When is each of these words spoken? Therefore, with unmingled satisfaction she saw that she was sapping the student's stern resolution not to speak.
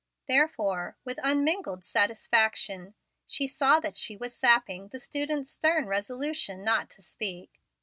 Therefore, 0.27 0.97
with 1.05 1.19
unmingled 1.21 1.83
satisfaction 1.83 2.95
she 3.27 3.47
saw 3.47 3.79
that 3.81 3.95
she 3.95 4.17
was 4.17 4.35
sapping 4.35 4.87
the 4.87 4.97
student's 4.97 5.51
stern 5.51 5.85
resolution 5.85 6.63
not 6.63 6.89
to 6.89 7.03
speak. 7.03 7.61